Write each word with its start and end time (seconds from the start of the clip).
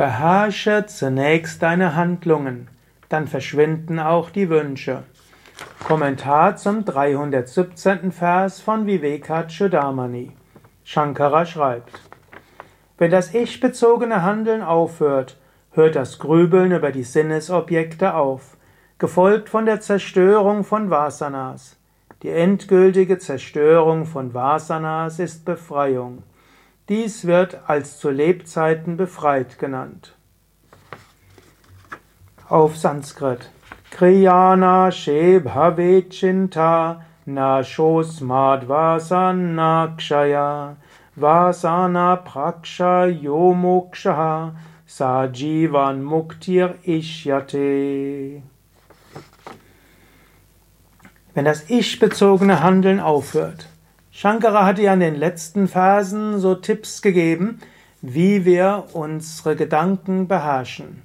Beherrsche 0.00 0.86
zunächst 0.86 1.60
deine 1.60 1.94
Handlungen, 1.94 2.68
dann 3.10 3.28
verschwinden 3.28 3.98
auch 3.98 4.30
die 4.30 4.48
Wünsche. 4.48 5.02
Kommentar 5.86 6.56
zum 6.56 6.86
317. 6.86 8.10
Vers 8.10 8.62
von 8.62 8.86
Vivekachudamani. 8.86 10.32
Shankara 10.84 11.44
schreibt: 11.44 12.00
Wenn 12.96 13.10
das 13.10 13.34
ich-bezogene 13.34 14.22
Handeln 14.22 14.62
aufhört, 14.62 15.36
hört 15.72 15.96
das 15.96 16.18
Grübeln 16.18 16.72
über 16.72 16.92
die 16.92 17.04
Sinnesobjekte 17.04 18.14
auf, 18.14 18.56
gefolgt 18.96 19.50
von 19.50 19.66
der 19.66 19.82
Zerstörung 19.82 20.64
von 20.64 20.88
Vasanas. 20.88 21.76
Die 22.22 22.30
endgültige 22.30 23.18
Zerstörung 23.18 24.06
von 24.06 24.32
Vasanas 24.32 25.18
ist 25.18 25.44
Befreiung. 25.44 26.22
Dies 26.90 27.24
wird 27.24 27.60
als 27.68 28.00
zu 28.00 28.10
Lebzeiten 28.10 28.96
befreit 28.96 29.60
genannt. 29.60 30.16
Auf 32.48 32.76
Sanskrit. 32.76 33.48
Kriyana 33.92 34.90
she 34.90 35.38
bhavechinta 35.38 37.02
na 37.26 37.60
shosmad 37.62 38.64
vasana 38.66 39.96
kshaya 39.96 40.74
vasana 41.16 42.16
praksha 42.24 43.06
yomoksha 43.06 44.56
sajivan 44.88 46.02
muktir 46.02 46.74
ishyate. 46.82 48.42
Wenn 51.34 51.44
das 51.44 51.70
ich-bezogene 51.70 52.60
Handeln 52.60 52.98
aufhört, 52.98 53.68
Shankara 54.12 54.66
hatte 54.66 54.82
ja 54.82 54.94
in 54.94 55.00
den 55.00 55.14
letzten 55.14 55.68
Phasen 55.68 56.40
so 56.40 56.56
Tipps 56.56 57.00
gegeben, 57.00 57.60
wie 58.02 58.44
wir 58.44 58.86
unsere 58.92 59.54
Gedanken 59.54 60.26
beherrschen. 60.26 61.02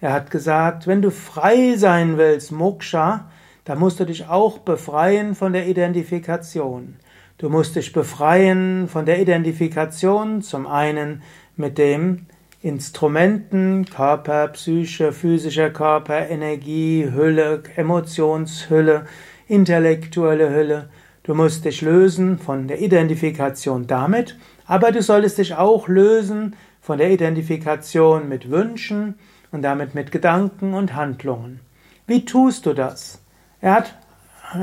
Er 0.00 0.12
hat 0.12 0.30
gesagt, 0.30 0.86
wenn 0.86 1.00
du 1.00 1.10
frei 1.10 1.76
sein 1.76 2.18
willst, 2.18 2.50
Moksha, 2.50 3.30
dann 3.64 3.78
musst 3.78 4.00
du 4.00 4.04
dich 4.04 4.26
auch 4.26 4.58
befreien 4.58 5.34
von 5.34 5.52
der 5.52 5.68
Identifikation. 5.68 6.96
Du 7.38 7.48
musst 7.50 7.76
dich 7.76 7.92
befreien 7.92 8.88
von 8.88 9.06
der 9.06 9.20
Identifikation 9.20 10.42
zum 10.42 10.66
einen 10.66 11.22
mit 11.56 11.78
dem 11.78 12.26
Instrumenten, 12.62 13.84
Körper, 13.84 14.48
Psyche, 14.48 15.12
physischer 15.12 15.70
Körper, 15.70 16.28
Energie, 16.28 17.08
Hülle, 17.10 17.62
Emotionshülle, 17.76 19.06
intellektuelle 19.46 20.50
Hülle, 20.50 20.88
Du 21.30 21.36
musst 21.36 21.64
dich 21.64 21.80
lösen 21.80 22.40
von 22.40 22.66
der 22.66 22.80
Identifikation 22.80 23.86
damit, 23.86 24.36
aber 24.66 24.90
du 24.90 25.00
solltest 25.00 25.38
dich 25.38 25.54
auch 25.54 25.86
lösen 25.86 26.56
von 26.80 26.98
der 26.98 27.12
Identifikation 27.12 28.28
mit 28.28 28.50
Wünschen 28.50 29.14
und 29.52 29.62
damit 29.62 29.94
mit 29.94 30.10
Gedanken 30.10 30.74
und 30.74 30.96
Handlungen. 30.96 31.60
Wie 32.08 32.24
tust 32.24 32.66
du 32.66 32.72
das? 32.72 33.22
Er 33.60 33.74
hat 33.74 33.94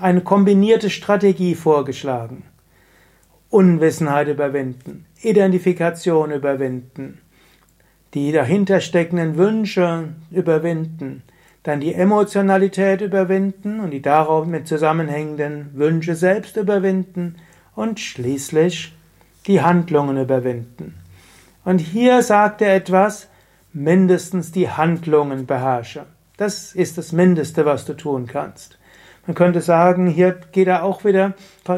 eine 0.00 0.20
kombinierte 0.20 0.90
Strategie 0.90 1.54
vorgeschlagen. 1.54 2.42
Unwissenheit 3.50 4.26
überwinden, 4.26 5.06
Identifikation 5.22 6.32
überwinden, 6.32 7.20
die 8.14 8.32
dahinter 8.32 8.80
steckenden 8.80 9.36
Wünsche 9.36 10.08
überwinden, 10.32 11.22
dann 11.62 11.80
die 11.80 11.94
Emotionalität 11.94 13.00
überwinden 13.00 13.80
und 13.80 13.90
die 13.90 14.02
darauf 14.02 14.46
mit 14.46 14.68
zusammenhängenden 14.68 15.70
Wünsche 15.74 16.14
selbst 16.14 16.56
überwinden 16.56 17.36
und 17.74 18.00
schließlich 18.00 18.94
die 19.46 19.62
Handlungen 19.62 20.18
überwinden. 20.18 20.94
Und 21.64 21.78
hier 21.78 22.22
sagt 22.22 22.62
er 22.62 22.74
etwas, 22.74 23.28
mindestens 23.72 24.52
die 24.52 24.70
Handlungen 24.70 25.46
beherrsche. 25.46 26.06
Das 26.36 26.72
ist 26.74 26.98
das 26.98 27.12
Mindeste, 27.12 27.66
was 27.66 27.84
du 27.84 27.94
tun 27.94 28.26
kannst. 28.26 28.78
Man 29.26 29.34
könnte 29.34 29.60
sagen, 29.60 30.06
hier 30.06 30.40
geht 30.52 30.68
er 30.68 30.84
auch 30.84 31.04
wieder, 31.04 31.34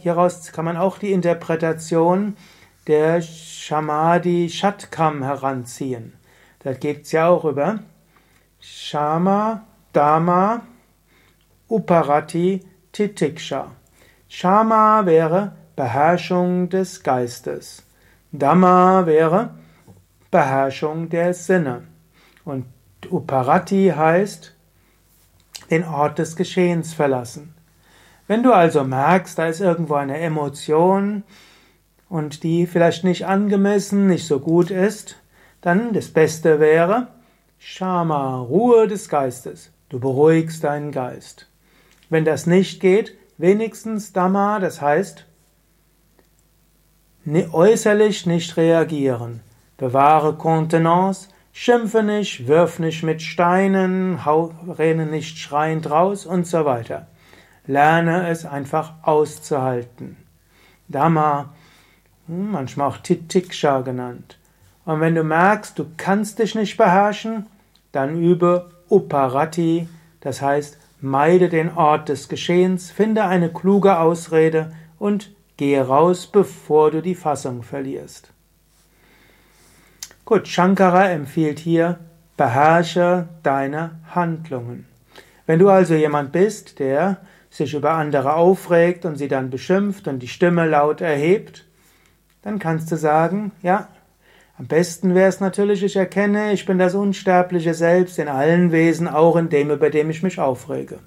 hieraus 0.00 0.52
kann 0.52 0.64
man 0.64 0.76
auch 0.76 0.98
die 0.98 1.10
Interpretation 1.10 2.36
der 2.86 3.20
Shamadi 3.20 4.48
Shatkam 4.48 5.24
heranziehen. 5.24 6.12
Da 6.60 6.72
geht 6.74 7.02
es 7.02 7.12
ja 7.12 7.28
auch 7.28 7.44
über 7.44 7.80
Shama 8.92 9.64
Dhamma, 9.94 10.60
Uparati, 11.70 12.62
Titiksha. 12.92 13.70
Shama 14.28 15.06
wäre 15.06 15.52
Beherrschung 15.74 16.68
des 16.68 17.02
Geistes. 17.02 17.84
Dhamma 18.32 19.06
wäre 19.06 19.54
Beherrschung 20.30 21.08
der 21.08 21.32
Sinne. 21.32 21.84
Und 22.44 22.66
Uparati 23.10 23.94
heißt 23.96 24.52
den 25.70 25.84
Ort 25.84 26.18
des 26.18 26.36
Geschehens 26.36 26.92
verlassen. 26.92 27.54
Wenn 28.26 28.42
du 28.42 28.52
also 28.52 28.84
merkst, 28.84 29.38
da 29.38 29.46
ist 29.46 29.60
irgendwo 29.60 29.94
eine 29.94 30.18
Emotion 30.18 31.22
und 32.10 32.42
die 32.42 32.66
vielleicht 32.66 33.04
nicht 33.04 33.24
angemessen, 33.24 34.06
nicht 34.06 34.26
so 34.26 34.38
gut 34.38 34.70
ist, 34.70 35.16
dann 35.62 35.94
das 35.94 36.10
Beste 36.10 36.60
wäre 36.60 37.08
Shama, 37.64 38.40
Ruhe 38.40 38.88
des 38.88 39.08
Geistes. 39.08 39.70
Du 39.88 40.00
beruhigst 40.00 40.64
deinen 40.64 40.90
Geist. 40.90 41.48
Wenn 42.10 42.24
das 42.24 42.46
nicht 42.46 42.80
geht, 42.80 43.16
wenigstens 43.38 44.12
Dhamma, 44.12 44.58
das 44.58 44.80
heißt 44.82 45.24
äußerlich 47.52 48.26
nicht 48.26 48.56
reagieren. 48.56 49.42
Bewahre 49.76 50.34
Kontenance, 50.34 51.28
schimpfe 51.52 52.02
nicht, 52.02 52.48
wirf 52.48 52.80
nicht 52.80 53.04
mit 53.04 53.22
Steinen, 53.22 54.24
hau, 54.24 54.52
renne 54.66 55.06
nicht 55.06 55.38
schreiend 55.38 55.88
raus 55.88 56.26
und 56.26 56.48
so 56.48 56.64
weiter. 56.64 57.06
Lerne 57.64 58.28
es 58.28 58.44
einfach 58.44 58.94
auszuhalten. 59.02 60.16
Dhamma, 60.88 61.54
hm, 62.26 62.50
manchmal 62.50 62.88
auch 62.88 62.98
Titiksha 62.98 63.82
genannt. 63.82 64.36
Und 64.84 65.00
wenn 65.00 65.14
du 65.14 65.22
merkst, 65.22 65.78
du 65.78 65.86
kannst 65.96 66.40
dich 66.40 66.56
nicht 66.56 66.76
beherrschen, 66.76 67.46
dann 67.92 68.20
übe 68.20 68.70
Uparati, 68.88 69.88
das 70.20 70.42
heißt, 70.42 70.78
meide 71.00 71.48
den 71.48 71.70
Ort 71.74 72.08
des 72.08 72.28
Geschehens, 72.28 72.90
finde 72.90 73.24
eine 73.24 73.52
kluge 73.52 73.98
Ausrede 73.98 74.72
und 74.98 75.32
gehe 75.56 75.86
raus, 75.86 76.26
bevor 76.26 76.90
du 76.90 77.02
die 77.02 77.14
Fassung 77.14 77.62
verlierst. 77.62 78.32
Gut, 80.24 80.48
Shankara 80.48 81.10
empfiehlt 81.10 81.58
hier, 81.58 81.98
beherrsche 82.36 83.28
deine 83.42 83.98
Handlungen. 84.14 84.86
Wenn 85.46 85.58
du 85.58 85.68
also 85.68 85.94
jemand 85.94 86.32
bist, 86.32 86.78
der 86.78 87.18
sich 87.50 87.74
über 87.74 87.92
andere 87.92 88.34
aufregt 88.34 89.04
und 89.04 89.16
sie 89.16 89.28
dann 89.28 89.50
beschimpft 89.50 90.08
und 90.08 90.20
die 90.20 90.28
Stimme 90.28 90.66
laut 90.66 91.00
erhebt, 91.00 91.66
dann 92.42 92.58
kannst 92.58 92.90
du 92.90 92.96
sagen, 92.96 93.52
ja, 93.62 93.88
am 94.62 94.68
besten 94.68 95.16
wäre 95.16 95.28
es 95.28 95.40
natürlich, 95.40 95.82
ich 95.82 95.96
erkenne, 95.96 96.52
ich 96.52 96.66
bin 96.66 96.78
das 96.78 96.94
unsterbliche 96.94 97.74
Selbst 97.74 98.20
in 98.20 98.28
allen 98.28 98.70
Wesen, 98.70 99.08
auch 99.08 99.34
in 99.34 99.48
dem, 99.48 99.72
über 99.72 99.90
dem 99.90 100.08
ich 100.08 100.22
mich 100.22 100.38
aufrege. 100.38 101.00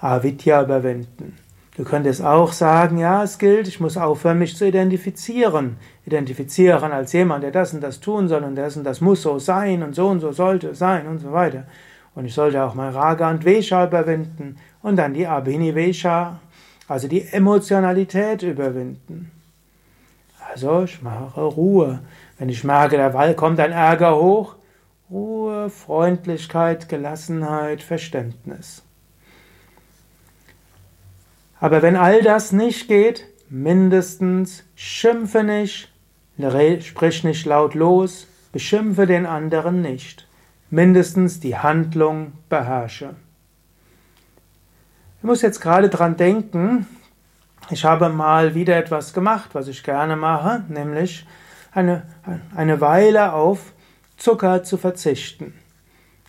Avidya 0.00 0.62
überwinden. 0.62 1.36
Du 1.76 1.82
könntest 1.82 2.22
auch 2.22 2.52
sagen, 2.52 2.98
ja, 2.98 3.24
es 3.24 3.38
gilt, 3.38 3.66
ich 3.66 3.80
muss 3.80 3.96
aufhören, 3.96 4.38
mich 4.38 4.56
zu 4.56 4.68
identifizieren. 4.68 5.76
Identifizieren 6.06 6.92
als 6.92 7.12
jemand, 7.12 7.42
der 7.42 7.50
das 7.50 7.74
und 7.74 7.80
das 7.80 7.98
tun 7.98 8.28
soll 8.28 8.44
und 8.44 8.54
das 8.54 8.76
und 8.76 8.84
das 8.84 9.00
muss 9.00 9.22
so 9.22 9.40
sein 9.40 9.82
und 9.82 9.96
so 9.96 10.06
und 10.06 10.20
so 10.20 10.30
sollte 10.30 10.76
sein 10.76 11.08
und 11.08 11.18
so 11.18 11.32
weiter. 11.32 11.64
Und 12.14 12.24
ich 12.26 12.34
sollte 12.34 12.62
auch 12.62 12.76
mein 12.76 12.92
Raga 12.92 13.32
und 13.32 13.42
Vesha 13.42 13.84
überwinden 13.84 14.58
und 14.80 14.94
dann 14.94 15.12
die 15.12 15.26
Abhinivesha, 15.26 16.38
also 16.86 17.08
die 17.08 17.26
Emotionalität 17.32 18.44
überwinden. 18.44 19.32
Also 20.54 20.84
ich 20.84 21.02
mache 21.02 21.40
Ruhe. 21.40 21.98
Wenn 22.38 22.48
ich 22.48 22.62
merke, 22.62 22.96
da 22.96 23.32
kommt 23.32 23.58
ein 23.58 23.72
Ärger 23.72 24.14
hoch, 24.14 24.54
Ruhe, 25.10 25.68
Freundlichkeit, 25.68 26.88
Gelassenheit, 26.88 27.82
Verständnis. 27.82 28.84
Aber 31.58 31.82
wenn 31.82 31.96
all 31.96 32.22
das 32.22 32.52
nicht 32.52 32.86
geht, 32.86 33.26
mindestens 33.48 34.62
schimpfe 34.76 35.42
nicht, 35.42 35.92
sprich 36.84 37.24
nicht 37.24 37.46
laut 37.46 37.74
los, 37.74 38.28
beschimpfe 38.52 39.06
den 39.06 39.26
anderen 39.26 39.82
nicht. 39.82 40.28
Mindestens 40.70 41.40
die 41.40 41.58
Handlung 41.58 42.34
beherrsche. 42.48 43.16
Ich 45.18 45.24
muss 45.24 45.42
jetzt 45.42 45.60
gerade 45.60 45.88
dran 45.88 46.16
denken, 46.16 46.86
ich 47.70 47.84
habe 47.84 48.08
mal 48.08 48.54
wieder 48.54 48.76
etwas 48.76 49.12
gemacht, 49.12 49.50
was 49.54 49.68
ich 49.68 49.82
gerne 49.82 50.16
mache, 50.16 50.64
nämlich 50.68 51.26
eine, 51.72 52.02
eine 52.54 52.80
Weile 52.80 53.32
auf 53.32 53.72
Zucker 54.16 54.62
zu 54.62 54.76
verzichten. 54.76 55.54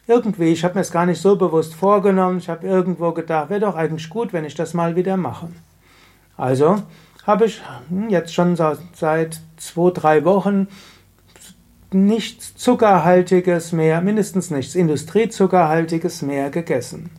Irgendwie, 0.07 0.51
ich 0.51 0.63
habe 0.63 0.75
mir 0.75 0.81
es 0.81 0.91
gar 0.91 1.05
nicht 1.05 1.21
so 1.21 1.35
bewusst 1.35 1.73
vorgenommen, 1.73 2.37
ich 2.37 2.49
habe 2.49 2.67
irgendwo 2.67 3.11
gedacht, 3.11 3.49
wäre 3.49 3.61
doch 3.61 3.75
eigentlich 3.75 4.09
gut, 4.09 4.33
wenn 4.33 4.45
ich 4.45 4.55
das 4.55 4.73
mal 4.73 4.95
wieder 4.95 5.17
mache. 5.17 5.49
Also 6.37 6.83
habe 7.25 7.45
ich 7.45 7.61
jetzt 8.09 8.33
schon 8.33 8.55
seit 8.55 9.41
zwei, 9.57 9.89
drei 9.91 10.25
Wochen 10.25 10.67
nichts 11.91 12.55
Zuckerhaltiges 12.55 13.71
mehr, 13.71 14.01
mindestens 14.01 14.51
nichts 14.51 14.75
Industriezuckerhaltiges 14.75 16.21
mehr 16.21 16.49
gegessen. 16.49 17.09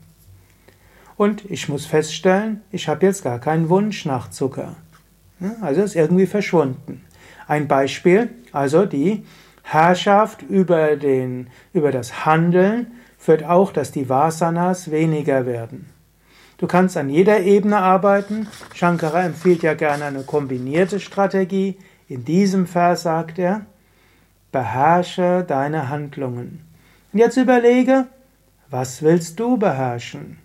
Und 1.17 1.51
ich 1.51 1.69
muss 1.69 1.87
feststellen, 1.87 2.63
ich 2.71 2.89
habe 2.89 3.07
jetzt 3.07 3.25
gar 3.25 3.39
keinen 3.39 3.69
Wunsch 3.69 4.05
nach 4.05 4.31
Zucker. 4.31 4.77
Also 5.61 5.83
ist 5.83 5.97
irgendwie 5.97 6.27
verschwunden. 6.27 7.05
Ein 7.47 7.69
Beispiel, 7.69 8.31
also 8.53 8.87
die 8.87 9.25
Herrschaft 9.63 10.43
über, 10.43 10.97
den, 10.97 11.49
über 11.73 11.93
das 11.93 12.25
Handeln 12.25 12.93
führt 13.19 13.45
auch, 13.45 13.73
dass 13.73 13.93
die 13.93 14.09
Vasanas 14.09 14.91
weniger 14.91 15.47
werden. 15.47 15.87
Du 16.59 16.67
kannst 16.67 16.97
an 16.97 17.11
jeder 17.11 17.41
Ebene 17.41 17.79
arbeiten. 17.79 18.49
Shankara 18.75 19.25
empfiehlt 19.25 19.62
ja 19.62 19.75
gerne 19.75 20.05
eine 20.07 20.23
kombinierte 20.23 21.01
Strategie. 21.01 21.77
In 22.09 22.25
diesem 22.25 22.67
Vers 22.67 23.03
sagt 23.03 23.39
er, 23.39 23.67
beherrsche 24.53 25.45
deine 25.47 25.91
Handlungen. 25.91 26.65
Und 27.12 27.19
jetzt 27.19 27.37
überlege, 27.37 28.07
was 28.71 29.03
willst 29.03 29.39
du 29.39 29.59
beherrschen? 29.59 30.39